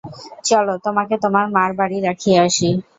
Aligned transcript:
চলো 0.45 0.73
তোমাকে 0.85 1.15
তোমার 1.23 1.45
মার 1.55 1.71
বাড়ি 1.79 1.97
রাখিয়া 2.07 2.39
আসি। 2.47 2.69